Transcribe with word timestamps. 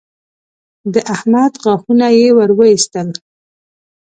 د 0.93 0.95
احمد 1.15 1.53
غاښونه 1.63 2.07
يې 2.17 2.27
ور 2.37 2.51
واېستل 2.57 3.09